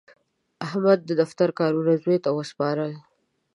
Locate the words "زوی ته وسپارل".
2.03-2.91